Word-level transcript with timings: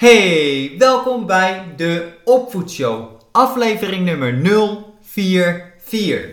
Hey, 0.00 0.74
welkom 0.78 1.26
bij 1.26 1.72
de 1.76 2.12
Opvoedshow, 2.24 3.20
aflevering 3.32 4.04
nummer 4.04 4.34
044. 5.00 6.28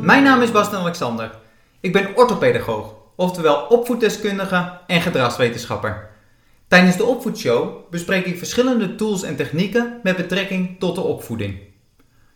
Mijn 0.00 0.22
naam 0.22 0.42
is 0.42 0.50
Bastian 0.50 0.80
Alexander. 0.80 1.38
Ik 1.80 1.92
ben 1.92 2.16
orthopedagoog, 2.16 2.94
oftewel 3.16 3.66
opvoeddeskundige 3.66 4.78
en 4.86 5.00
gedragswetenschapper. 5.00 6.10
Tijdens 6.68 6.96
de 6.96 7.04
Opvoedshow 7.04 7.90
bespreek 7.90 8.26
ik 8.26 8.38
verschillende 8.38 8.94
tools 8.94 9.22
en 9.22 9.36
technieken 9.36 10.00
met 10.02 10.16
betrekking 10.16 10.78
tot 10.78 10.94
de 10.94 11.00
opvoeding. 11.00 11.58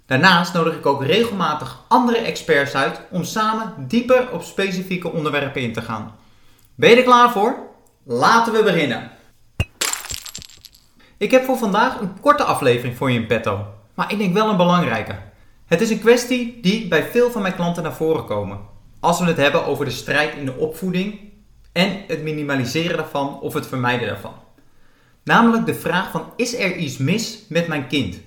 Daarnaast 0.07 0.55
nodig 0.55 0.77
ik 0.77 0.87
ook 0.87 1.05
regelmatig 1.05 1.85
andere 1.89 2.19
experts 2.19 2.75
uit 2.75 3.01
om 3.11 3.25
samen 3.25 3.75
dieper 3.89 4.33
op 4.33 4.43
specifieke 4.43 5.13
onderwerpen 5.13 5.63
in 5.63 5.73
te 5.73 5.83
gaan. 5.83 6.18
Ben 6.79 6.91
je 6.91 6.97
er 6.97 7.03
klaar 7.03 7.33
voor? 7.33 7.59
Laten 8.05 8.53
we 8.53 8.63
beginnen. 8.63 9.11
Ik 11.17 11.31
heb 11.31 11.45
voor 11.45 11.57
vandaag 11.57 12.01
een 12.01 12.21
korte 12.21 12.43
aflevering 12.43 12.97
voor 12.97 13.11
je 13.11 13.19
in 13.19 13.27
petto, 13.27 13.67
maar 13.95 14.13
ik 14.13 14.19
denk 14.19 14.35
wel 14.35 14.49
een 14.49 14.57
belangrijke. 14.57 15.19
Het 15.67 15.81
is 15.81 15.91
een 15.91 16.01
kwestie 16.01 16.61
die 16.61 16.89
bij 16.89 17.05
veel 17.05 17.31
van 17.31 17.43
mijn 17.43 17.55
klanten 17.55 17.83
naar 17.83 17.95
voren 17.95 18.25
komen. 18.25 18.59
Als 19.01 19.21
we 19.21 19.27
het 19.27 19.37
hebben 19.37 19.67
over 19.67 19.85
de 19.85 19.91
strijd 19.91 20.35
in 20.37 20.45
de 20.45 20.57
opvoeding 20.57 21.19
en 21.73 22.05
het 22.07 22.23
minimaliseren 22.23 22.97
daarvan 22.97 23.41
of 23.41 23.55
het 23.55 23.67
vermijden 23.67 24.09
daarvan. 24.09 24.35
Namelijk 25.25 25.67
de 25.67 25.75
vraag 25.75 26.11
van 26.11 26.33
is 26.37 26.59
er 26.59 26.77
iets 26.77 26.97
mis 26.97 27.45
met 27.49 27.69
mijn 27.69 27.87
kind? 27.87 28.19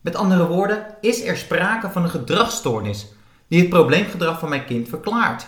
Met 0.00 0.16
andere 0.16 0.46
woorden, 0.46 0.86
is 1.00 1.24
er 1.24 1.36
sprake 1.36 1.90
van 1.90 2.02
een 2.02 2.10
gedragsstoornis 2.10 3.06
die 3.48 3.60
het 3.60 3.68
probleemgedrag 3.68 4.38
van 4.38 4.48
mijn 4.48 4.64
kind 4.64 4.88
verklaart? 4.88 5.46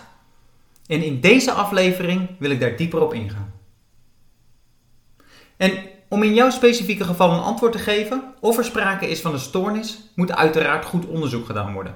En 0.89 1.03
in 1.03 1.19
deze 1.19 1.51
aflevering 1.51 2.29
wil 2.39 2.49
ik 2.49 2.59
daar 2.59 2.75
dieper 2.75 3.01
op 3.01 3.13
ingaan. 3.13 3.53
En 5.57 5.71
om 6.07 6.23
in 6.23 6.33
jouw 6.33 6.49
specifieke 6.49 7.03
geval 7.03 7.31
een 7.31 7.41
antwoord 7.41 7.71
te 7.71 7.79
geven 7.79 8.33
of 8.39 8.57
er 8.57 8.65
sprake 8.65 9.09
is 9.09 9.21
van 9.21 9.33
een 9.33 9.39
stoornis, 9.39 9.99
moet 10.15 10.35
uiteraard 10.35 10.85
goed 10.85 11.05
onderzoek 11.05 11.45
gedaan 11.45 11.73
worden. 11.73 11.95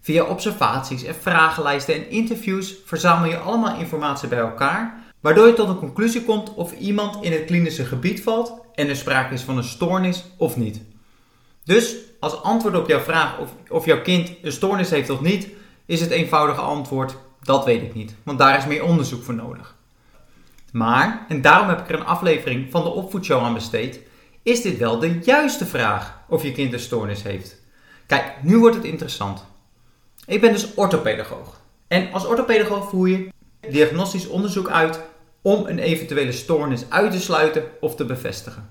Via 0.00 0.24
observaties 0.24 1.04
en 1.04 1.14
vragenlijsten 1.14 1.94
en 1.94 2.10
interviews 2.10 2.76
verzamel 2.84 3.30
je 3.30 3.38
allemaal 3.38 3.78
informatie 3.78 4.28
bij 4.28 4.38
elkaar, 4.38 5.12
waardoor 5.20 5.46
je 5.46 5.52
tot 5.52 5.68
een 5.68 5.78
conclusie 5.78 6.24
komt 6.24 6.54
of 6.54 6.72
iemand 6.72 7.24
in 7.24 7.32
het 7.32 7.44
klinische 7.44 7.84
gebied 7.84 8.22
valt 8.22 8.52
en 8.74 8.88
er 8.88 8.96
sprake 8.96 9.34
is 9.34 9.42
van 9.42 9.56
een 9.56 9.64
stoornis 9.64 10.24
of 10.36 10.56
niet. 10.56 10.80
Dus 11.64 11.96
als 12.20 12.42
antwoord 12.42 12.76
op 12.76 12.88
jouw 12.88 13.00
vraag 13.00 13.38
of, 13.38 13.54
of 13.68 13.84
jouw 13.84 14.02
kind 14.02 14.32
een 14.42 14.52
stoornis 14.52 14.90
heeft 14.90 15.10
of 15.10 15.20
niet, 15.20 15.48
is 15.86 16.00
het 16.00 16.10
eenvoudige 16.10 16.60
antwoord 16.60 17.16
dat 17.50 17.64
weet 17.64 17.82
ik 17.82 17.94
niet, 17.94 18.14
want 18.22 18.38
daar 18.38 18.58
is 18.58 18.66
meer 18.66 18.84
onderzoek 18.84 19.22
voor 19.22 19.34
nodig. 19.34 19.76
Maar, 20.72 21.24
en 21.28 21.40
daarom 21.40 21.68
heb 21.68 21.80
ik 21.80 21.88
er 21.88 21.94
een 21.94 22.06
aflevering 22.06 22.70
van 22.70 22.82
de 22.82 22.88
opvoedshow 22.88 23.42
aan 23.42 23.54
besteed, 23.54 24.00
is 24.42 24.62
dit 24.62 24.78
wel 24.78 24.98
de 24.98 25.18
juiste 25.22 25.66
vraag 25.66 26.18
of 26.28 26.42
je 26.42 26.52
kind 26.52 26.72
een 26.72 26.80
stoornis 26.80 27.22
heeft? 27.22 27.56
Kijk, 28.06 28.34
nu 28.42 28.58
wordt 28.58 28.76
het 28.76 28.84
interessant. 28.84 29.44
Ik 30.26 30.40
ben 30.40 30.52
dus 30.52 30.74
orthopedagoog. 30.74 31.60
En 31.88 32.12
als 32.12 32.26
orthopedagoog 32.26 32.88
voer 32.88 33.08
je 33.08 33.28
diagnostisch 33.70 34.26
onderzoek 34.26 34.68
uit 34.68 35.00
om 35.42 35.66
een 35.66 35.78
eventuele 35.78 36.32
stoornis 36.32 36.84
uit 36.88 37.12
te 37.12 37.20
sluiten 37.20 37.64
of 37.80 37.94
te 37.94 38.04
bevestigen. 38.04 38.68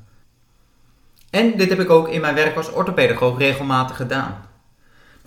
En 1.29 1.57
dit 1.57 1.69
heb 1.69 1.79
ik 1.79 1.89
ook 1.89 2.07
in 2.07 2.21
mijn 2.21 2.35
werk 2.35 2.55
als 2.55 2.71
orthopedagoog 2.71 3.37
regelmatig 3.37 3.95
gedaan. 3.95 4.48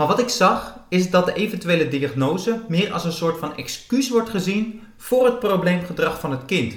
Maar 0.03 0.11
wat 0.11 0.21
ik 0.21 0.29
zag 0.29 0.79
is 0.89 1.11
dat 1.11 1.27
de 1.27 1.35
eventuele 1.35 1.89
diagnose 1.89 2.61
meer 2.69 2.93
als 2.93 3.05
een 3.05 3.13
soort 3.13 3.39
van 3.39 3.57
excuus 3.57 4.09
wordt 4.09 4.31
gezien 4.31 4.83
voor 4.97 5.25
het 5.25 5.39
probleemgedrag 5.39 6.21
van 6.21 6.31
het 6.31 6.45
kind. 6.45 6.75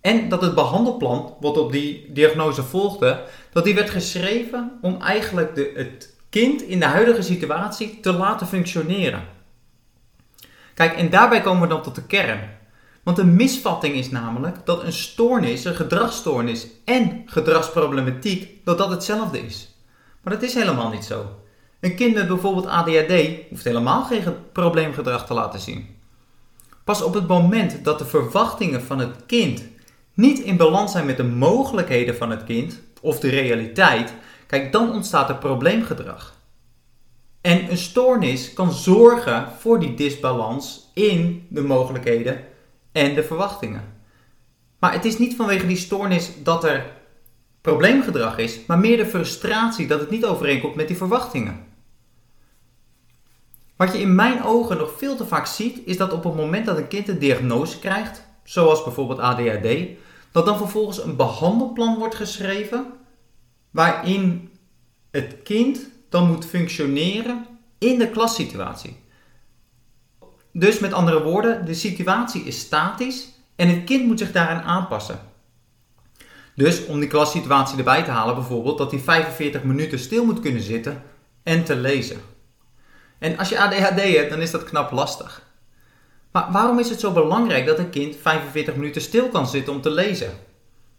En 0.00 0.28
dat 0.28 0.40
het 0.40 0.54
behandelplan, 0.54 1.36
wat 1.40 1.58
op 1.58 1.72
die 1.72 2.12
diagnose 2.12 2.62
volgde, 2.62 3.24
dat 3.52 3.64
die 3.64 3.74
werd 3.74 3.90
geschreven 3.90 4.78
om 4.80 5.00
eigenlijk 5.00 5.54
de, 5.54 5.72
het 5.74 6.16
kind 6.30 6.62
in 6.62 6.78
de 6.78 6.84
huidige 6.84 7.22
situatie 7.22 8.00
te 8.00 8.12
laten 8.12 8.46
functioneren. 8.46 9.22
Kijk, 10.74 10.96
en 10.96 11.10
daarbij 11.10 11.40
komen 11.40 11.62
we 11.62 11.68
dan 11.68 11.82
tot 11.82 11.94
de 11.94 12.06
kern. 12.06 12.40
Want 13.02 13.16
de 13.16 13.24
misvatting 13.24 13.94
is 13.94 14.10
namelijk 14.10 14.56
dat 14.64 14.82
een 14.82 14.92
stoornis, 14.92 15.64
een 15.64 15.74
gedragsstoornis 15.74 16.66
en 16.84 17.22
gedragsproblematiek, 17.26 18.64
dat 18.64 18.78
dat 18.78 18.90
hetzelfde 18.90 19.46
is. 19.46 19.74
Maar 20.22 20.32
dat 20.32 20.42
is 20.42 20.54
helemaal 20.54 20.90
niet 20.90 21.04
zo. 21.04 21.42
Een 21.84 21.94
kind 21.94 22.14
met 22.14 22.28
bijvoorbeeld 22.28 22.66
ADHD 22.66 23.12
hoeft 23.48 23.64
helemaal 23.64 24.04
geen 24.04 24.22
probleemgedrag 24.52 25.26
te 25.26 25.34
laten 25.34 25.60
zien. 25.60 25.86
Pas 26.84 27.02
op 27.02 27.14
het 27.14 27.28
moment 27.28 27.84
dat 27.84 27.98
de 27.98 28.04
verwachtingen 28.04 28.82
van 28.82 28.98
het 28.98 29.26
kind 29.26 29.62
niet 30.14 30.38
in 30.38 30.56
balans 30.56 30.92
zijn 30.92 31.06
met 31.06 31.16
de 31.16 31.24
mogelijkheden 31.24 32.16
van 32.16 32.30
het 32.30 32.44
kind 32.44 32.80
of 33.00 33.20
de 33.20 33.28
realiteit, 33.28 34.12
kijk, 34.46 34.72
dan 34.72 34.92
ontstaat 34.92 35.28
er 35.28 35.36
probleemgedrag. 35.36 36.34
En 37.40 37.70
een 37.70 37.78
stoornis 37.78 38.52
kan 38.52 38.72
zorgen 38.72 39.48
voor 39.58 39.80
die 39.80 39.94
disbalans 39.94 40.90
in 40.94 41.46
de 41.48 41.62
mogelijkheden 41.62 42.44
en 42.92 43.14
de 43.14 43.22
verwachtingen. 43.22 43.84
Maar 44.78 44.92
het 44.92 45.04
is 45.04 45.18
niet 45.18 45.36
vanwege 45.36 45.66
die 45.66 45.76
stoornis 45.76 46.30
dat 46.42 46.64
er 46.64 46.86
probleemgedrag 47.60 48.38
is, 48.38 48.58
maar 48.66 48.78
meer 48.78 48.96
de 48.96 49.06
frustratie 49.06 49.86
dat 49.86 50.00
het 50.00 50.10
niet 50.10 50.24
overeenkomt 50.24 50.74
met 50.74 50.88
die 50.88 50.96
verwachtingen. 50.96 51.72
Wat 53.76 53.92
je 53.92 54.00
in 54.00 54.14
mijn 54.14 54.44
ogen 54.44 54.76
nog 54.76 54.92
veel 54.98 55.16
te 55.16 55.26
vaak 55.26 55.46
ziet, 55.46 55.80
is 55.84 55.96
dat 55.96 56.12
op 56.12 56.24
het 56.24 56.34
moment 56.34 56.66
dat 56.66 56.76
een 56.76 56.88
kind 56.88 57.08
een 57.08 57.18
diagnose 57.18 57.78
krijgt, 57.78 58.26
zoals 58.44 58.84
bijvoorbeeld 58.84 59.18
ADHD, 59.18 59.68
dat 60.32 60.44
dan 60.44 60.56
vervolgens 60.56 61.04
een 61.04 61.16
behandelplan 61.16 61.98
wordt 61.98 62.14
geschreven 62.14 62.86
waarin 63.70 64.50
het 65.10 65.36
kind 65.42 65.88
dan 66.08 66.26
moet 66.26 66.46
functioneren 66.46 67.46
in 67.78 67.98
de 67.98 68.10
klassituatie. 68.10 68.96
Dus 70.52 70.78
met 70.78 70.92
andere 70.92 71.22
woorden, 71.22 71.66
de 71.66 71.74
situatie 71.74 72.42
is 72.42 72.58
statisch 72.58 73.28
en 73.56 73.68
het 73.68 73.84
kind 73.84 74.06
moet 74.06 74.18
zich 74.18 74.32
daaraan 74.32 74.62
aanpassen. 74.62 75.20
Dus 76.54 76.86
om 76.86 77.00
die 77.00 77.08
klassituatie 77.08 77.78
erbij 77.78 78.02
te 78.02 78.10
halen, 78.10 78.34
bijvoorbeeld 78.34 78.78
dat 78.78 78.90
hij 78.90 79.00
45 79.00 79.62
minuten 79.62 79.98
stil 79.98 80.24
moet 80.24 80.40
kunnen 80.40 80.62
zitten 80.62 81.02
en 81.42 81.64
te 81.64 81.76
lezen. 81.76 82.20
En 83.24 83.38
als 83.38 83.48
je 83.48 83.60
ADHD 83.60 84.00
hebt, 84.16 84.30
dan 84.30 84.40
is 84.40 84.50
dat 84.50 84.64
knap 84.64 84.90
lastig. 84.90 85.42
Maar 86.32 86.52
waarom 86.52 86.78
is 86.78 86.88
het 86.88 87.00
zo 87.00 87.12
belangrijk 87.12 87.66
dat 87.66 87.78
een 87.78 87.90
kind 87.90 88.16
45 88.20 88.76
minuten 88.76 89.02
stil 89.02 89.28
kan 89.28 89.46
zitten 89.46 89.72
om 89.72 89.80
te 89.80 89.90
lezen? 89.90 90.32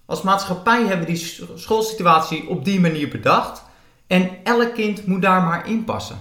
Als 0.05 0.21
maatschappij 0.21 0.85
hebben 0.85 1.05
we 1.05 1.13
die 1.13 1.45
schoolsituatie 1.55 2.47
op 2.47 2.65
die 2.65 2.79
manier 2.79 3.09
bedacht 3.09 3.63
en 4.07 4.29
elk 4.43 4.73
kind 4.73 5.05
moet 5.05 5.21
daar 5.21 5.41
maar 5.41 5.67
in 5.67 5.83
passen. 5.83 6.19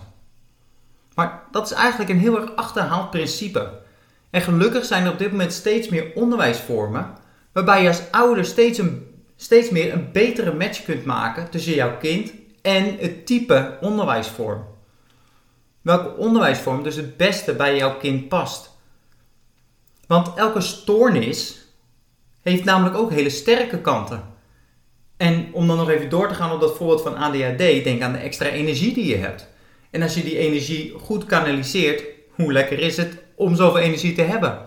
Maar 1.14 1.42
dat 1.50 1.66
is 1.66 1.72
eigenlijk 1.72 2.10
een 2.10 2.18
heel 2.18 2.40
erg 2.40 2.56
achterhaald 2.56 3.10
principe. 3.10 3.80
En 4.30 4.40
gelukkig 4.40 4.84
zijn 4.84 5.04
er 5.04 5.12
op 5.12 5.18
dit 5.18 5.30
moment 5.30 5.52
steeds 5.52 5.88
meer 5.88 6.12
onderwijsvormen 6.14 7.12
waarbij 7.52 7.82
je 7.82 7.88
als 7.88 8.02
ouder 8.10 8.44
steeds, 8.44 8.78
een, 8.78 9.06
steeds 9.36 9.70
meer 9.70 9.92
een 9.92 10.12
betere 10.12 10.52
match 10.52 10.84
kunt 10.84 11.04
maken 11.04 11.50
tussen 11.50 11.74
jouw 11.74 11.96
kind 11.96 12.32
en 12.62 12.96
het 12.98 13.26
type 13.26 13.78
onderwijsvorm 13.80 14.72
welke 15.84 16.16
onderwijsvorm 16.16 16.82
dus 16.82 16.96
het 16.96 17.16
beste 17.16 17.54
bij 17.54 17.76
jouw 17.76 17.96
kind 17.96 18.28
past. 18.28 18.70
Want 20.06 20.34
elke 20.36 20.60
stoornis 20.60 21.66
heeft 22.42 22.64
namelijk 22.64 22.96
ook 22.96 23.10
hele 23.10 23.30
sterke 23.30 23.80
kanten. 23.80 24.22
En 25.16 25.48
om 25.52 25.66
dan 25.66 25.76
nog 25.76 25.90
even 25.90 26.08
door 26.08 26.28
te 26.28 26.34
gaan 26.34 26.52
op 26.52 26.60
dat 26.60 26.76
voorbeeld 26.76 27.02
van 27.02 27.16
ADHD, 27.16 27.58
denk 27.58 28.02
aan 28.02 28.12
de 28.12 28.18
extra 28.18 28.48
energie 28.48 28.94
die 28.94 29.06
je 29.06 29.16
hebt. 29.16 29.48
En 29.90 30.02
als 30.02 30.14
je 30.14 30.22
die 30.22 30.38
energie 30.38 30.94
goed 30.98 31.24
kanaliseert, 31.24 32.04
hoe 32.30 32.52
lekker 32.52 32.78
is 32.78 32.96
het 32.96 33.16
om 33.34 33.56
zoveel 33.56 33.80
energie 33.80 34.14
te 34.14 34.22
hebben? 34.22 34.58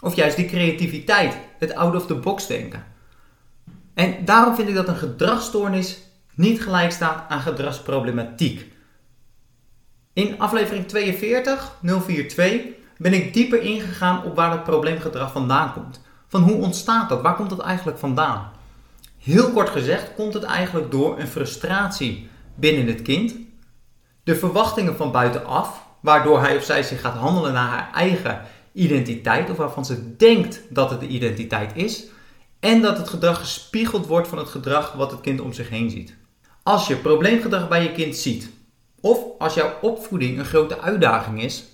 Of 0.00 0.16
juist 0.16 0.36
die 0.36 0.46
creativiteit, 0.46 1.36
het 1.58 1.74
out 1.74 1.94
of 1.94 2.06
the 2.06 2.14
box 2.14 2.46
denken. 2.46 2.84
En 3.94 4.24
daarom 4.24 4.54
vind 4.54 4.68
ik 4.68 4.74
dat 4.74 4.88
een 4.88 4.96
gedragsstoornis 4.96 5.98
niet 6.34 6.62
gelijk 6.62 6.92
staat 6.92 7.24
aan 7.28 7.40
gedragsproblematiek. 7.40 8.72
In 10.14 10.38
aflevering 10.38 10.88
42, 10.88 11.76
042, 11.82 12.62
ben 12.96 13.12
ik 13.12 13.34
dieper 13.34 13.60
ingegaan 13.62 14.24
op 14.24 14.34
waar 14.36 14.50
het 14.50 14.64
probleemgedrag 14.64 15.32
vandaan 15.32 15.72
komt. 15.72 16.00
Van 16.28 16.42
hoe 16.42 16.62
ontstaat 16.62 17.08
dat? 17.08 17.22
Waar 17.22 17.34
komt 17.34 17.50
dat 17.50 17.60
eigenlijk 17.60 17.98
vandaan? 17.98 18.50
Heel 19.18 19.50
kort 19.50 19.68
gezegd 19.68 20.14
komt 20.14 20.34
het 20.34 20.42
eigenlijk 20.42 20.90
door 20.90 21.18
een 21.18 21.26
frustratie 21.26 22.28
binnen 22.54 22.86
het 22.86 23.02
kind, 23.02 23.34
de 24.24 24.36
verwachtingen 24.36 24.96
van 24.96 25.12
buitenaf, 25.12 25.86
waardoor 26.00 26.40
hij 26.40 26.56
of 26.56 26.64
zij 26.64 26.82
zich 26.82 27.00
gaat 27.00 27.16
handelen 27.16 27.52
naar 27.52 27.68
haar 27.68 27.90
eigen 27.92 28.42
identiteit 28.72 29.50
of 29.50 29.56
waarvan 29.56 29.84
ze 29.84 30.16
denkt 30.16 30.60
dat 30.68 30.90
het 30.90 31.00
de 31.00 31.06
identiteit 31.06 31.70
is, 31.74 32.04
en 32.60 32.82
dat 32.82 32.98
het 32.98 33.08
gedrag 33.08 33.38
gespiegeld 33.38 34.06
wordt 34.06 34.28
van 34.28 34.38
het 34.38 34.48
gedrag 34.48 34.92
wat 34.92 35.10
het 35.10 35.20
kind 35.20 35.40
om 35.40 35.52
zich 35.52 35.68
heen 35.68 35.90
ziet. 35.90 36.14
Als 36.62 36.86
je 36.86 36.96
probleemgedrag 36.96 37.68
bij 37.68 37.82
je 37.82 37.92
kind 37.92 38.16
ziet, 38.16 38.50
of 39.04 39.24
als 39.38 39.54
jouw 39.54 39.72
opvoeding 39.80 40.38
een 40.38 40.44
grote 40.44 40.80
uitdaging 40.80 41.42
is, 41.42 41.64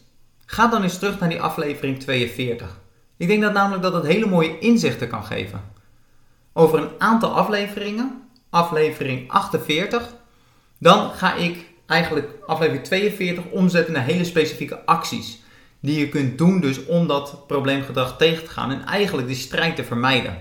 ga 0.47 0.67
dan 0.67 0.83
eens 0.83 0.99
terug 0.99 1.19
naar 1.19 1.29
die 1.29 1.43
aflevering 1.43 2.01
42. 2.01 2.81
Ik 3.17 3.29
denk 3.29 3.43
dat 3.43 3.53
namelijk 3.53 3.83
dat 3.83 3.93
het 3.93 4.07
hele 4.07 4.27
mooie 4.27 4.59
inzichten 4.59 5.09
kan 5.09 5.25
geven. 5.25 5.63
Over 6.53 6.79
een 6.79 6.91
aantal 6.99 7.31
afleveringen, 7.31 8.23
aflevering 8.49 9.31
48, 9.31 10.15
dan 10.79 11.11
ga 11.11 11.35
ik 11.35 11.65
eigenlijk 11.87 12.29
aflevering 12.47 12.85
42 12.85 13.45
omzetten 13.51 13.93
naar 13.93 14.05
hele 14.05 14.25
specifieke 14.25 14.85
acties. 14.85 15.43
Die 15.81 15.99
je 15.99 16.09
kunt 16.09 16.39
doen 16.39 16.61
dus 16.61 16.87
om 16.87 17.07
dat 17.07 17.47
probleemgedrag 17.47 18.17
tegen 18.17 18.45
te 18.45 18.51
gaan 18.51 18.71
en 18.71 18.85
eigenlijk 18.85 19.27
die 19.27 19.37
strijd 19.37 19.77
te 19.77 19.85
vermijden. 19.85 20.39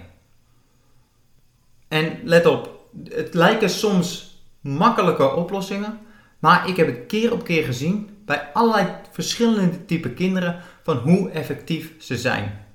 En 1.88 2.20
let 2.24 2.46
op, 2.46 2.90
het 3.10 3.34
lijken 3.34 3.70
soms 3.70 4.38
makkelijke 4.62 5.34
oplossingen, 5.34 6.08
maar 6.40 6.70
ik 6.70 6.76
heb 6.76 6.88
het 6.88 7.06
keer 7.08 7.32
op 7.32 7.44
keer 7.44 7.64
gezien 7.64 8.10
bij 8.26 8.50
allerlei 8.54 8.88
verschillende 9.12 9.86
type 9.86 10.10
kinderen 10.10 10.62
van 10.84 10.98
hoe 10.98 11.30
effectief 11.30 11.92
ze 12.00 12.18
zijn. 12.18 12.68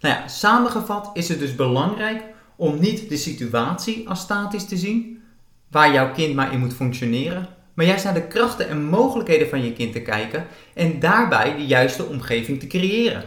Nou 0.00 0.14
ja, 0.14 0.28
samengevat 0.28 1.10
is 1.12 1.28
het 1.28 1.38
dus 1.38 1.54
belangrijk 1.54 2.22
om 2.56 2.80
niet 2.80 3.08
de 3.08 3.16
situatie 3.16 4.08
als 4.08 4.20
statisch 4.20 4.64
te 4.64 4.76
zien, 4.76 5.22
waar 5.70 5.92
jouw 5.92 6.12
kind 6.12 6.34
maar 6.34 6.52
in 6.52 6.58
moet 6.58 6.74
functioneren, 6.74 7.48
maar 7.74 7.86
juist 7.86 8.04
naar 8.04 8.14
de 8.14 8.26
krachten 8.26 8.68
en 8.68 8.84
mogelijkheden 8.84 9.48
van 9.48 9.64
je 9.64 9.72
kind 9.72 9.92
te 9.92 10.02
kijken 10.02 10.46
en 10.74 10.98
daarbij 11.00 11.56
de 11.56 11.66
juiste 11.66 12.04
omgeving 12.04 12.60
te 12.60 12.66
creëren. 12.66 13.24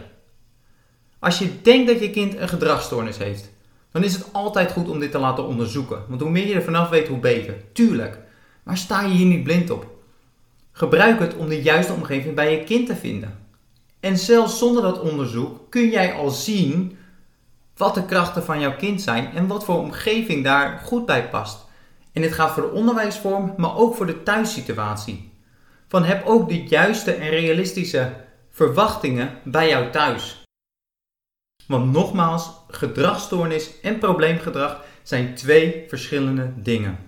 Als 1.18 1.38
je 1.38 1.60
denkt 1.62 1.88
dat 1.88 2.00
je 2.00 2.10
kind 2.10 2.36
een 2.36 2.48
gedragsstoornis 2.48 3.18
heeft, 3.18 3.52
dan 3.90 4.04
is 4.04 4.14
het 4.14 4.32
altijd 4.32 4.72
goed 4.72 4.88
om 4.88 4.98
dit 4.98 5.10
te 5.10 5.18
laten 5.18 5.46
onderzoeken. 5.46 6.04
Want 6.08 6.20
hoe 6.20 6.30
meer 6.30 6.46
je 6.46 6.54
er 6.54 6.62
vanaf 6.62 6.88
weet, 6.88 7.08
hoe 7.08 7.18
beter. 7.18 7.54
Tuurlijk. 7.72 8.18
Maar 8.64 8.76
sta 8.76 9.02
je 9.02 9.14
hier 9.14 9.26
niet 9.26 9.42
blind 9.42 9.70
op. 9.70 9.86
Gebruik 10.72 11.20
het 11.20 11.36
om 11.36 11.48
de 11.48 11.62
juiste 11.62 11.92
omgeving 11.92 12.34
bij 12.34 12.58
je 12.58 12.64
kind 12.64 12.86
te 12.86 12.96
vinden. 12.96 13.38
En 14.00 14.18
zelfs 14.18 14.58
zonder 14.58 14.82
dat 14.82 15.00
onderzoek 15.00 15.70
kun 15.70 15.90
jij 15.90 16.12
al 16.12 16.30
zien 16.30 16.96
wat 17.76 17.94
de 17.94 18.04
krachten 18.04 18.44
van 18.44 18.60
jouw 18.60 18.76
kind 18.76 19.02
zijn 19.02 19.32
en 19.32 19.46
wat 19.46 19.64
voor 19.64 19.78
omgeving 19.78 20.44
daar 20.44 20.80
goed 20.84 21.06
bij 21.06 21.28
past. 21.28 21.66
En 22.12 22.22
dit 22.22 22.32
gaat 22.32 22.50
voor 22.50 22.62
de 22.62 22.72
onderwijsvorm, 22.72 23.54
maar 23.56 23.76
ook 23.76 23.94
voor 23.94 24.06
de 24.06 24.22
thuissituatie. 24.22 25.32
Van 25.88 26.04
heb 26.04 26.26
ook 26.26 26.48
de 26.48 26.62
juiste 26.62 27.12
en 27.12 27.28
realistische 27.28 28.12
verwachtingen 28.50 29.38
bij 29.44 29.68
jou 29.68 29.90
thuis. 29.90 30.42
Want 31.66 31.92
nogmaals, 31.92 32.50
gedragsstoornis 32.68 33.80
en 33.80 33.98
probleemgedrag 33.98 34.84
zijn 35.02 35.34
twee 35.34 35.84
verschillende 35.88 36.52
dingen. 36.56 36.98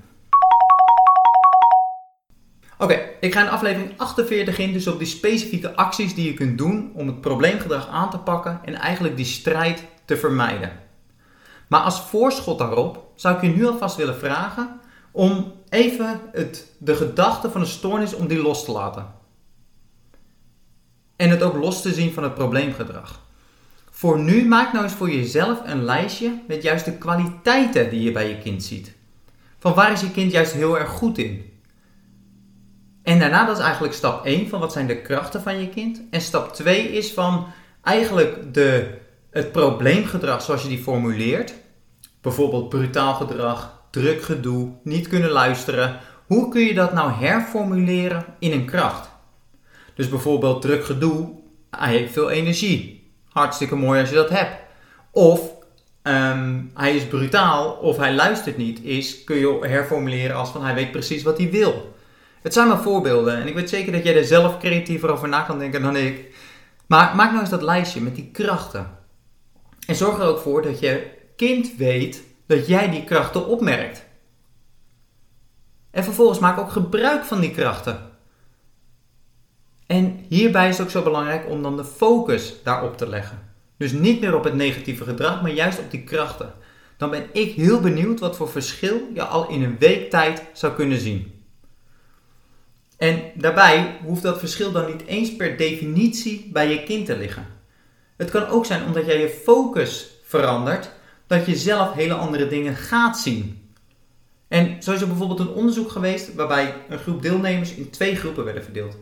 Oké, 2.78 3.08
ik 3.20 3.32
ga 3.32 3.43
in 3.43 3.49
aflevering 3.49 3.93
48 3.96 4.58
in, 4.58 4.73
dus 4.73 4.87
op 4.87 4.99
die 4.99 5.06
specifieke 5.06 5.76
acties 5.76 6.14
die 6.14 6.26
je 6.26 6.34
kunt 6.34 6.58
doen 6.58 6.90
om 6.94 7.06
het 7.06 7.20
probleemgedrag 7.20 7.88
aan 7.88 8.11
te 8.11 8.19
pakken 8.19 8.61
en 8.64 8.75
eigenlijk 8.75 9.17
die 9.17 9.25
strijd 9.25 9.84
te 10.05 10.17
vermijden. 10.17 10.73
Maar 11.67 11.81
als 11.81 12.00
voorschot 12.00 12.58
daarop 12.58 13.12
zou 13.14 13.37
ik 13.37 13.43
je 13.43 13.49
nu 13.49 13.67
alvast 13.67 13.96
willen 13.96 14.17
vragen 14.17 14.81
om 15.11 15.52
even 15.69 16.20
het, 16.32 16.73
de 16.78 16.96
gedachte 16.96 17.50
van 17.50 17.61
een 17.61 17.67
stoornis 17.67 18.14
om 18.14 18.26
die 18.26 18.43
los 18.43 18.64
te 18.64 18.73
laten. 18.73 19.14
En 21.17 21.31
het 21.31 21.43
ook 21.43 21.56
los 21.56 21.82
te 21.82 21.93
zien 21.93 22.12
van 22.12 22.22
het 22.22 22.34
probleemgedrag. 22.34 23.25
Voor 23.90 24.19
nu 24.19 24.46
maak 24.46 24.72
nou 24.72 24.84
eens 24.84 24.94
voor 24.94 25.11
jezelf 25.11 25.61
een 25.64 25.84
lijstje 25.84 26.43
met 26.49 26.62
juist 26.62 26.84
de 26.84 26.99
kwaliteiten 26.99 27.90
die 27.90 28.02
je 28.02 28.12
bij 28.12 28.29
je 28.29 28.38
kind 28.38 28.64
ziet. 28.64 28.94
Van 29.58 29.75
waar 29.75 29.93
is 29.93 30.00
je 30.00 30.11
kind 30.11 30.32
juist 30.32 30.52
heel 30.52 30.79
erg 30.79 30.90
goed 30.90 31.19
in? 31.19 31.56
En 33.06 33.19
daarna, 33.19 33.47
dat 33.47 33.56
is 33.56 33.62
eigenlijk 33.62 33.94
stap 33.94 34.25
1 34.25 34.49
van 34.49 34.61
wat 34.61 34.73
zijn 34.73 34.87
de 34.87 35.00
krachten 35.00 35.43
van 35.43 35.61
je 35.61 35.69
kind. 35.69 36.03
En 36.11 36.20
stap 36.20 36.55
2 36.55 36.93
is 36.93 37.12
van 37.12 37.47
eigenlijk 37.82 38.55
de, 38.55 38.99
het 39.31 39.53
probleemgedrag 39.53 40.43
zoals 40.43 40.62
je 40.62 40.69
die 40.69 40.82
formuleert. 40.82 41.55
Bijvoorbeeld 42.20 42.69
brutaal 42.69 43.14
gedrag, 43.14 43.82
druk 43.91 44.23
gedoe, 44.23 44.70
niet 44.82 45.08
kunnen 45.08 45.31
luisteren. 45.31 45.99
Hoe 46.26 46.49
kun 46.49 46.61
je 46.61 46.75
dat 46.75 46.93
nou 46.93 47.12
herformuleren 47.12 48.25
in 48.38 48.53
een 48.53 48.67
kracht? 48.67 49.08
Dus 49.94 50.08
bijvoorbeeld 50.08 50.62
druk 50.62 50.85
gedoe, 50.85 51.31
hij 51.70 51.97
heeft 51.97 52.12
veel 52.12 52.31
energie. 52.31 53.11
Hartstikke 53.29 53.76
mooi 53.76 54.00
als 54.00 54.08
je 54.08 54.14
dat 54.14 54.31
hebt. 54.31 54.56
Of 55.11 55.41
ehm, 56.03 56.62
hij 56.75 56.97
is 56.97 57.06
brutaal 57.06 57.70
of 57.73 57.97
hij 57.97 58.14
luistert 58.14 58.56
niet, 58.56 58.82
is, 58.82 59.25
kun 59.25 59.37
je 59.37 59.58
herformuleren 59.61 60.37
als 60.37 60.50
van 60.50 60.64
hij 60.64 60.75
weet 60.75 60.91
precies 60.91 61.23
wat 61.23 61.38
hij 61.38 61.50
wil. 61.50 61.94
Het 62.46 62.54
zijn 62.54 62.69
maar 62.69 62.82
voorbeelden 62.82 63.37
en 63.37 63.46
ik 63.46 63.54
weet 63.54 63.69
zeker 63.69 63.93
dat 63.93 64.04
jij 64.04 64.16
er 64.16 64.25
zelf 64.25 64.58
creatiever 64.58 65.10
over 65.10 65.28
na 65.28 65.43
kan 65.43 65.58
denken 65.58 65.82
dan 65.82 65.96
ik. 65.96 66.34
Maar 66.87 67.16
maak 67.16 67.28
nou 67.28 67.40
eens 67.40 67.50
dat 67.50 67.62
lijstje 67.62 68.00
met 68.00 68.14
die 68.14 68.31
krachten. 68.32 68.98
En 69.87 69.94
zorg 69.94 70.19
er 70.19 70.26
ook 70.26 70.38
voor 70.38 70.62
dat 70.62 70.81
je 70.81 71.10
kind 71.37 71.76
weet 71.76 72.22
dat 72.46 72.66
jij 72.66 72.90
die 72.90 73.04
krachten 73.04 73.46
opmerkt. 73.46 74.04
En 75.90 76.04
vervolgens 76.04 76.38
maak 76.38 76.58
ook 76.58 76.70
gebruik 76.70 77.25
van 77.25 77.40
die 77.40 77.50
krachten. 77.50 78.10
En 79.87 80.25
hierbij 80.28 80.69
is 80.69 80.78
het 80.78 80.87
ook 80.87 80.93
zo 80.93 81.02
belangrijk 81.02 81.48
om 81.48 81.62
dan 81.62 81.76
de 81.76 81.84
focus 81.84 82.54
daarop 82.62 82.96
te 82.96 83.08
leggen. 83.08 83.38
Dus 83.76 83.93
niet 83.93 84.20
meer 84.20 84.34
op 84.34 84.44
het 84.44 84.54
negatieve 84.54 85.04
gedrag, 85.04 85.43
maar 85.43 85.52
juist 85.52 85.78
op 85.78 85.90
die 85.90 86.04
krachten. 86.04 86.52
Dan 86.96 87.10
ben 87.10 87.26
ik 87.32 87.52
heel 87.52 87.81
benieuwd 87.81 88.20
wat 88.20 88.37
voor 88.37 88.48
verschil 88.48 89.00
je 89.14 89.25
al 89.25 89.48
in 89.48 89.62
een 89.62 89.78
week 89.78 90.10
tijd 90.10 90.43
zou 90.52 90.72
kunnen 90.72 91.00
zien. 91.00 91.36
En 92.96 93.22
daarbij 93.34 93.98
hoeft 94.04 94.22
dat 94.22 94.38
verschil 94.38 94.72
dan 94.72 94.87
niet 94.87 95.06
eens 95.06 95.37
per 95.37 95.56
definitie 95.56 96.50
bij 96.52 96.69
je 96.69 96.82
kind 96.82 97.06
te 97.06 97.16
liggen. 97.16 97.46
Het 98.16 98.31
kan 98.31 98.46
ook 98.46 98.66
zijn 98.66 98.84
omdat 98.84 99.06
jij 99.06 99.20
je 99.20 99.28
focus 99.28 100.10
verandert, 100.25 100.90
dat 101.26 101.46
je 101.46 101.56
zelf 101.56 101.93
hele 101.93 102.14
andere 102.14 102.48
dingen 102.48 102.76
gaat 102.76 103.19
zien. 103.19 103.70
En 104.48 104.82
zo 104.82 104.93
is 104.93 105.00
er 105.00 105.08
bijvoorbeeld 105.08 105.40
een 105.40 105.48
onderzoek 105.48 105.90
geweest 105.90 106.34
waarbij 106.34 106.75
een 106.88 106.98
groep 106.98 107.22
deelnemers 107.22 107.75
in 107.75 107.90
twee 107.90 108.16
groepen 108.16 108.44
werden 108.44 108.64
verdeeld. 108.64 108.96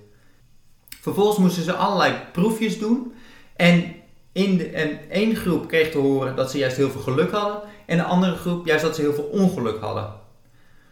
Vervolgens 1.00 1.38
moesten 1.38 1.62
ze 1.62 1.72
allerlei 1.72 2.14
proefjes 2.32 2.78
doen 2.78 3.12
en 3.56 3.94
in 4.32 4.74
en 4.74 5.10
één 5.10 5.36
groep 5.36 5.68
kreeg 5.68 5.90
te 5.90 5.98
horen 5.98 6.36
dat 6.36 6.50
ze 6.50 6.58
juist 6.58 6.76
heel 6.76 6.90
veel 6.90 7.00
geluk 7.00 7.30
hadden 7.30 7.60
en 7.86 7.96
de 7.96 8.02
andere 8.02 8.34
groep 8.34 8.66
juist 8.66 8.84
dat 8.84 8.94
ze 8.94 9.00
heel 9.00 9.14
veel 9.14 9.24
ongeluk 9.24 9.80
hadden. 9.80 10.12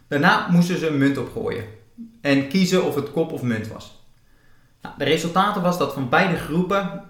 Daarna 0.08 0.49
moesten 0.50 0.78
ze 0.78 0.87
een 0.87 0.99
munt 0.99 1.19
opgooien 1.19 1.64
en 2.21 2.49
kiezen 2.49 2.85
of 2.85 2.94
het 2.94 3.11
kop 3.11 3.33
of 3.33 3.43
munt 3.43 3.69
was. 3.69 4.00
Nou, 4.83 4.94
de 4.99 5.05
resultaten 5.05 5.62
was 5.62 5.79
dat 5.79 5.93
van 5.93 6.09
beide 6.09 6.37
groepen 6.37 7.03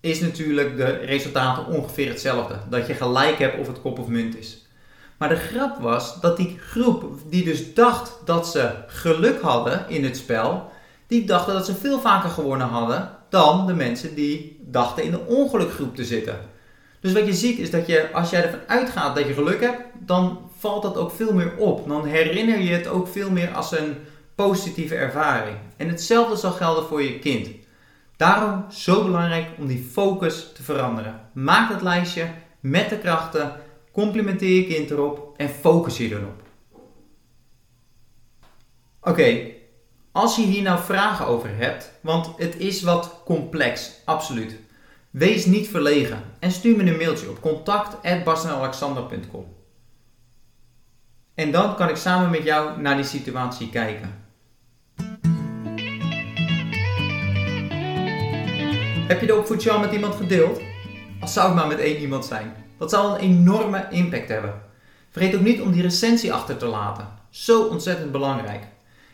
is 0.00 0.20
natuurlijk 0.20 0.76
de 0.76 0.84
resultaten 0.84 1.66
ongeveer 1.66 2.08
hetzelfde. 2.08 2.58
Dat 2.70 2.86
je 2.86 2.94
gelijk 2.94 3.38
hebt 3.38 3.58
of 3.58 3.66
het 3.66 3.80
kop 3.80 3.98
of 3.98 4.06
munt 4.06 4.36
is. 4.36 4.66
Maar 5.16 5.28
de 5.28 5.36
grap 5.36 5.78
was 5.78 6.20
dat 6.20 6.36
die 6.36 6.58
groep 6.58 7.18
die 7.30 7.44
dus 7.44 7.74
dacht 7.74 8.12
dat 8.24 8.48
ze 8.48 8.70
geluk 8.86 9.40
hadden 9.40 9.88
in 9.88 10.04
het 10.04 10.16
spel, 10.16 10.70
die 11.06 11.26
dachten 11.26 11.54
dat 11.54 11.66
ze 11.66 11.74
veel 11.74 12.00
vaker 12.00 12.30
gewonnen 12.30 12.66
hadden 12.66 13.10
dan 13.28 13.66
de 13.66 13.74
mensen 13.74 14.14
die 14.14 14.60
dachten 14.62 15.02
in 15.02 15.10
de 15.10 15.26
ongelukgroep 15.26 15.96
te 15.96 16.04
zitten. 16.04 16.38
Dus 17.00 17.12
wat 17.12 17.26
je 17.26 17.34
ziet 17.34 17.58
is 17.58 17.70
dat 17.70 17.86
je, 17.86 18.08
als 18.12 18.30
jij 18.30 18.42
ervan 18.42 18.60
uitgaat 18.66 19.16
dat 19.16 19.26
je 19.26 19.32
geluk 19.32 19.60
hebt, 19.60 19.82
dan 19.98 20.50
valt 20.58 20.82
dat 20.82 20.96
ook 20.96 21.10
veel 21.10 21.32
meer 21.32 21.56
op. 21.56 21.88
Dan 21.88 22.04
herinner 22.04 22.58
je 22.60 22.72
het 22.72 22.86
ook 22.86 23.08
veel 23.08 23.30
meer 23.30 23.54
als 23.54 23.78
een 23.78 23.96
positieve 24.36 24.94
ervaring. 24.94 25.56
En 25.76 25.88
hetzelfde 25.88 26.36
zal 26.36 26.52
gelden 26.52 26.84
voor 26.84 27.02
je 27.02 27.18
kind. 27.18 27.48
Daarom 28.16 28.64
zo 28.70 29.04
belangrijk 29.04 29.48
om 29.58 29.66
die 29.66 29.88
focus 29.92 30.52
te 30.54 30.62
veranderen. 30.62 31.20
Maak 31.32 31.72
het 31.72 31.82
lijstje 31.82 32.30
met 32.60 32.88
de 32.88 32.98
krachten, 32.98 33.52
complimenteer 33.92 34.56
je 34.56 34.66
kind 34.66 34.90
erop 34.90 35.34
en 35.36 35.48
focus 35.48 35.96
je 35.96 36.10
erop. 36.10 36.42
Oké, 39.00 39.40
als 40.12 40.36
je 40.36 40.42
hier 40.42 40.62
nou 40.62 40.80
vragen 40.80 41.26
over 41.26 41.56
hebt, 41.56 41.92
want 42.00 42.30
het 42.36 42.56
is 42.56 42.82
wat 42.82 43.20
complex, 43.24 43.92
absoluut. 44.04 44.56
Wees 45.10 45.44
niet 45.44 45.68
verlegen 45.68 46.22
en 46.38 46.50
stuur 46.50 46.76
me 46.76 46.90
een 46.90 46.96
mailtje 46.96 47.30
op 47.30 47.40
contact@bastenalexander.com. 47.40 49.54
En 51.34 51.50
dan 51.50 51.76
kan 51.76 51.88
ik 51.88 51.96
samen 51.96 52.30
met 52.30 52.42
jou 52.42 52.80
naar 52.80 52.96
die 52.96 53.04
situatie 53.04 53.70
kijken. 53.70 54.25
Heb 59.06 59.20
je 59.20 59.26
de 59.26 59.36
opvoedje 59.36 59.70
al 59.70 59.78
met 59.78 59.92
iemand 59.92 60.14
gedeeld? 60.14 60.60
Als 61.20 61.32
zou 61.32 61.46
het 61.46 61.56
maar 61.56 61.66
met 61.66 61.78
één 61.78 62.00
iemand 62.00 62.24
zijn. 62.24 62.54
Dat 62.78 62.90
zal 62.90 63.14
een 63.14 63.20
enorme 63.20 63.86
impact 63.90 64.28
hebben. 64.28 64.62
Vergeet 65.10 65.34
ook 65.34 65.40
niet 65.40 65.60
om 65.60 65.72
die 65.72 65.82
recensie 65.82 66.32
achter 66.32 66.56
te 66.56 66.66
laten. 66.66 67.08
Zo 67.30 67.62
ontzettend 67.62 68.12
belangrijk. 68.12 68.64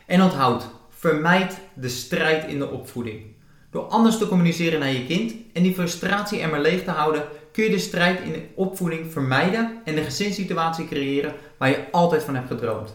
En 0.06 0.22
onthoud, 0.22 0.68
vermijd 0.90 1.58
de 1.75 1.88
strijd 1.88 2.46
in 2.46 2.58
de 2.58 2.70
opvoeding. 2.70 3.22
Door 3.70 3.82
anders 3.82 4.18
te 4.18 4.28
communiceren 4.28 4.80
naar 4.80 4.92
je 4.92 5.06
kind 5.06 5.34
en 5.52 5.62
die 5.62 5.75
frustratie 5.75 6.40
er 6.40 6.50
maar 6.50 6.61
leeg 6.61 6.84
te 6.84 6.90
houden, 6.90 7.25
kun 7.52 7.64
je 7.64 7.70
de 7.70 7.78
strijd 7.78 8.20
in 8.20 8.32
de 8.32 8.42
opvoeding 8.54 9.12
vermijden 9.12 9.80
en 9.84 9.96
een 9.96 10.04
gezinssituatie 10.04 10.88
creëren 10.88 11.34
waar 11.58 11.68
je 11.68 11.84
altijd 11.90 12.22
van 12.22 12.34
hebt 12.34 12.49
gedroomd. 12.49 12.94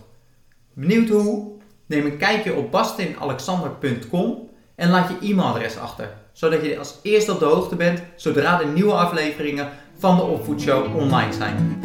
Benieuwd 0.74 1.10
hoe? 1.10 1.52
Neem 1.86 2.06
een 2.06 2.18
kijkje 2.18 2.54
op 2.54 2.72
bastinalexander.com 2.72 4.50
en 4.76 4.90
laat 4.90 5.10
je 5.10 5.28
e-mailadres 5.28 5.78
achter 5.78 6.26
zodat 6.38 6.66
je 6.66 6.78
als 6.78 6.96
eerste 7.02 7.32
op 7.32 7.40
de 7.40 7.46
hoogte 7.46 7.76
bent 7.76 8.02
zodra 8.16 8.58
de 8.58 8.66
nieuwe 8.66 8.94
afleveringen 8.94 9.70
van 9.98 10.16
de 10.16 10.22
Opvoedshow 10.22 10.96
online 10.96 11.34
zijn. 11.34 11.80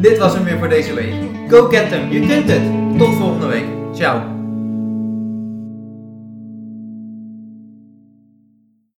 Dit 0.00 0.18
was 0.18 0.34
hem 0.34 0.44
weer 0.44 0.58
voor 0.58 0.68
deze 0.68 0.94
week. 0.94 1.14
Go 1.48 1.68
get 1.68 1.88
them, 1.88 2.10
je 2.10 2.26
kunt 2.26 2.50
het! 2.50 2.98
Tot 2.98 3.14
volgende 3.14 3.46
week. 3.46 3.66
Ciao! 3.94 4.41